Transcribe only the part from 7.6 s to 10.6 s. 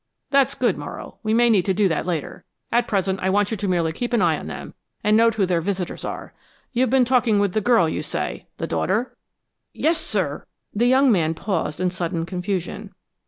girl you say the daughter?" "Yes, sir"